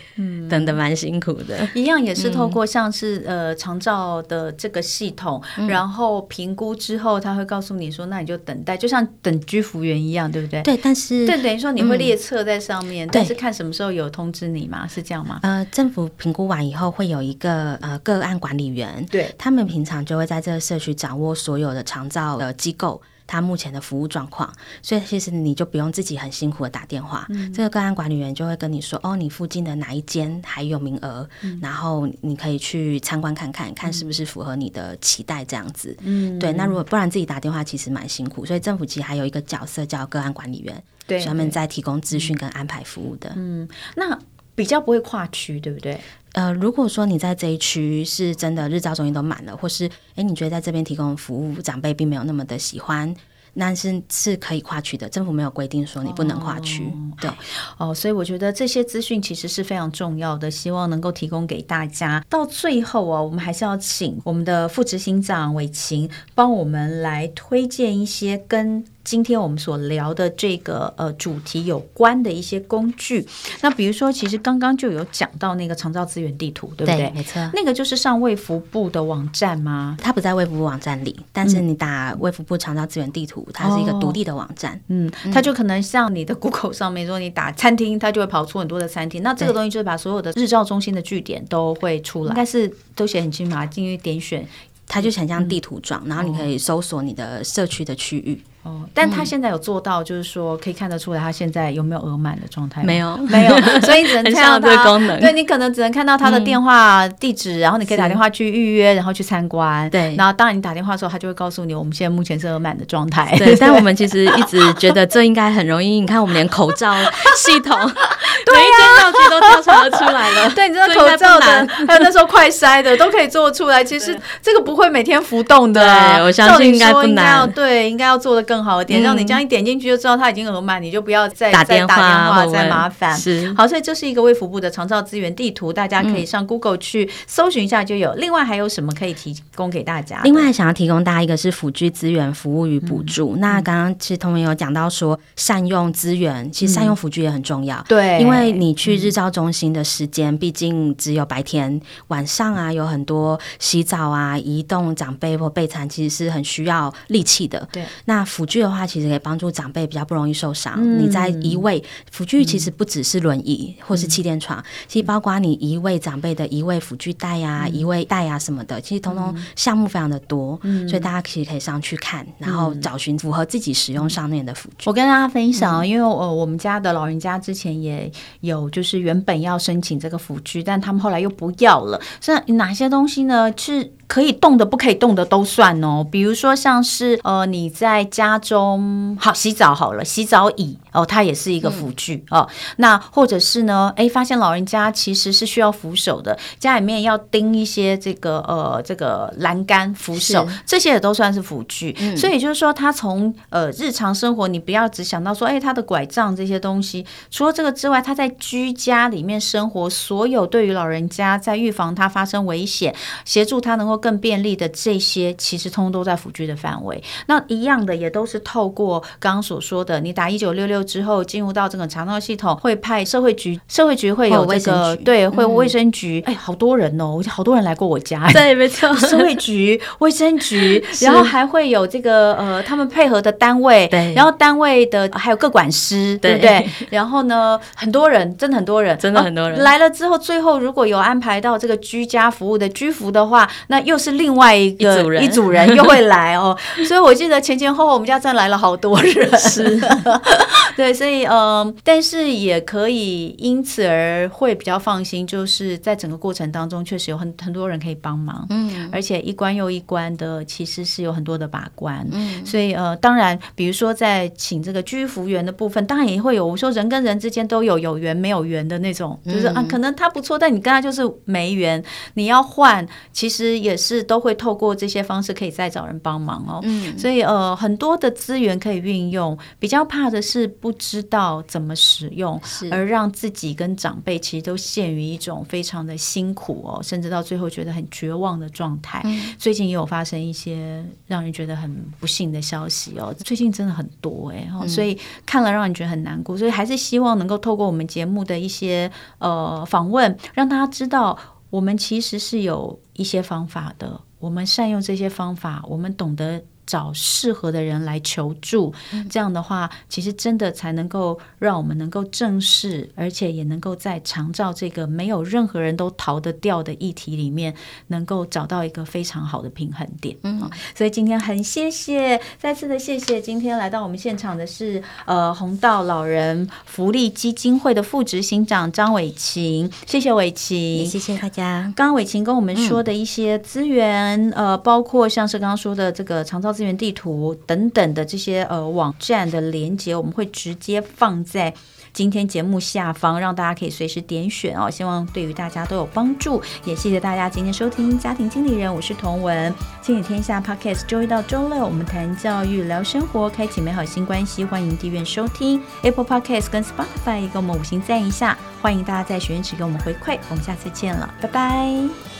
[0.48, 1.58] 等的蛮辛苦的。
[1.58, 10.62] 嗯、一样也是透过像是呃长照的这个系统，嗯、然后评估之后，他会告诉你说，那你就等待，就像等居服员一样，对不对？
[10.62, 14.88] 对，但是对，等于说你会列册在上面，嗯、但是看什么时候有通知你嘛？
[14.88, 15.40] 是这样吗？
[15.42, 19.89] 呃，政府评估完以后会有一个呃个案管理员，对他们平常。
[20.04, 35.96] 就会在这个社区掌握所有的长照的机构，他目前的服务状况，所以其实你就不用自己很辛苦的打电话，嗯、这个个案管理员就会跟你说，哦，你附近的哪一间还有名额，嗯、然后你可以去参观看看，看是不是符合你的期待这样子。
[36.00, 43.32] 嗯，对，那如果不然自己打电话其实蛮辛苦，所以政府其实还有一个角色叫个案管理员，对，专门在提供资讯跟安排服务的。
[43.36, 44.18] 嗯，那。
[44.60, 45.98] 比较不会跨区，对不对？
[46.32, 53.16] 呃，如果说你在这一区是真的日照中心都满了，或是哎你觉得在这边提供服务长辈并没有那么的喜欢。
[53.54, 56.84] 那是是可以跨区的，政府没有规定说你不能跨区。
[56.84, 57.30] 哦、对，
[57.78, 62.22] 哦，所以我觉得这些资讯其实是非常重要的，希望能够提供给大家。
[62.28, 68.84] 到最后啊，我们还是要请我们的副执行长伟晴帮我们来推荐一些跟。
[69.02, 73.26] 今天我们所聊的这个呃主题有关的一些工具，
[73.62, 76.96] 那比如说，其实刚刚就有讲到那个长照资源地图，对不对？
[76.96, 79.96] 对，没错，那个就是上卫福部的网站吗？
[80.00, 84.80] 它不在卫福部网站里，但是你打卫福部长照资源地图，它是一个独立的网站。
[84.88, 89.22] 嗯，它就可能像你的 Google 上面说你打餐厅，它就会跑出很多的餐厅。
[89.22, 94.46] 那这个东西就是把所有的日照中心的据点都会出来，应该是都写很清楚嘛，进去点选，
[94.86, 98.40] 它就很像地图状，然后你可以搜索你的社区的区域。
[98.62, 102.82] 哦，但他现在有做到，就是说可以看得出来，他现在有没有额满的状态？
[102.82, 105.18] 没有，没有，所以你只能 看到他功能。
[105.18, 109.88] 对，你可能只能看到他的电话地址，然后你可以打电话去预约，然后去参观。
[109.88, 113.34] 对，然后当然你打电话的时候，他就会告诉你，我们现在目前是额满的状态。
[113.38, 115.98] 对，但我们其实一直觉得这应该很容易。
[115.98, 116.94] 你看，我们连口罩
[117.38, 117.74] 系统，
[118.44, 120.50] 对呀，道具都调查出来了。
[120.54, 123.82] 对，你知道口罩的，还有那时候快筛的，都可以做出来。
[123.82, 127.50] 其实这个不会每天浮动的，对，我相信应该不难。
[127.52, 129.30] 对，应该要做的更好一点，让你。
[129.30, 133.16] 这样一点进去就知道它已经额满，你就不要再打电话，再麻烦。
[133.16, 138.12] 是好，所以这是一个卫福部的长照资源地图，大家可以上 Google 去搜寻一下就有。
[138.14, 140.20] 另外还有什么可以提供给大家？
[140.24, 143.36] 另外想要提供大家一个是辅具资源服务与补助。
[143.36, 147.80] 嗯、那刚刚其实同学有讲到说善用资源，其实善用辅具也很重要。
[147.86, 157.68] 对、嗯，因为你去日照中心的时间毕竟只有白天，晚上啊有很多洗澡啊、移动长辈或备餐，其实是很需要力气的。
[157.70, 159.20] 对，那辅具的话，其实可以。
[159.22, 160.76] 帮助长辈比较不容易受伤。
[160.78, 170.58] 嗯、你在移位辅具，其实不只是轮椅或是气垫床，嗯、其实包括你移位长辈的移位辅具带呀、移位带呀什么的，其实通通项目非常的多。
[170.62, 174.88] 嗯、所以大家其实可以上去看，然后找寻符合自己使用上面的辅具。
[174.88, 178.10] 我跟大家分享，因为呃我们家的老人家之前也
[178.40, 182.00] 有，就是原本要申请这个辅具，但他们后来又不要了。
[182.22, 183.52] 所以哪些东西呢？
[183.54, 186.04] 是可以动的，不可以动的都算哦。
[186.10, 192.48] 比如说像是呃你在家中好洗澡好了，洗澡椅哦，它也是一个辅具、嗯、哦。
[192.76, 201.94] 那或者是呢，哎，发现老人家其实是需要扶手的，家里面要钉一些这个呃这个栏杆扶手，这些也都算是辅具。
[202.00, 212.92] 嗯、所以就是说，他从呃日常生活，你不要只想到说，哎，他的拐杖这些东西，除了这个之外，他在居家里面生活，所有对于老人家在预防他发生危险，
[213.24, 214.00] 协助他能够。
[214.00, 217.02] 更便利的这些，其实通通都在辅具的范围。
[217.26, 226.22] 那一样的，也都是透过刚刚所说的，你打一九六六之后，进入到这个肠道系统，会派社会局，社会局会有这个，对，会卫生局。
[226.24, 228.26] 哎，好多人哦，好多人来过我家。
[228.32, 236.66] 对，没错，社会局、卫生局， 然后还会有这个呃，他们配合的单位，对，然后单位的还有各管师，对不对？
[236.88, 243.80] 然后呢，很多人，真的很多人，真的很多人来了之后，最后如果有安排到这个居家服务的居服的话，那。
[243.90, 246.56] 又是另外一个一组人，一组人又会来哦，
[246.86, 249.80] 所以我记得前前后后我们家站来了好多人，是，
[250.76, 271.82] 对，所以嗯、呃，但是也可以因此而会比较放心，就是在整个过程当中确实有很很多人可以帮忙，嗯，而且一关又一关的，其实是有很多的把关，嗯，所以呃，当然，比如说在请这个居服员的部分，当然也会有，我说人跟人之间都有有缘没有缘的那种，就是啊，可能他不错，但你跟他就是没缘，
[272.14, 273.76] 你要换，其实也。
[273.80, 282.40] 是都会透过这些方式可以再找人帮忙哦，嗯，所以呃很多的资源可以运用，比较怕的是不知道怎么使用，
[282.70, 289.02] 而让自己跟长辈其实都陷于一种非常的辛苦哦，甚至到最后觉得很绝望的状态。
[289.04, 301.18] 嗯，最近也有发生一些让人觉得很不幸的消息哦，最近真的很多哎，嗯，所以看了让人觉得很难过，所以还是希望能够透过我们节目的一些呃访问，让大家知道。
[301.50, 306.40] 我们其实是有一些方法的，我们善用这些方法，我们懂得。
[306.70, 308.72] 找适合的人来求助，
[309.10, 317.52] 这样的话，其实真的才能够让我们能够正视，而且也能够在长照这个没有任何人都逃得掉的议题里面，
[317.88, 320.16] 能够找到一个非常好的平衡点。
[320.22, 331.62] 嗯，所以今天很谢谢，再次的谢谢，今天来到我们现场的是呃红道老人福利基金会的副执行长张伟琴，谢谢伟琴，也谢谢大家。
[331.74, 336.54] 刚刚伟琴跟我们说的一些资源，嗯、呃，包括像是刚刚说的这个长照。
[336.60, 341.54] 资源地图等等的这些呃网站的连接，我们会直接放在。
[341.92, 346.40] 今天节目下方，让大家可以随时点选哦，希望对于大家都有帮助。
[346.64, 354.44] 也谢谢大家今天收听家庭经理人，我是童文，亲子天下 Podcast，周一到周六我们谈教育、聊生活，开启美好新关系。
[354.44, 358.36] 欢迎订阅收听 Apple Podcast 跟 Spotify，给我们五星赞一下。
[358.60, 362.19] 欢迎大家在许愿池给我们回馈，我们下次见了，拜拜。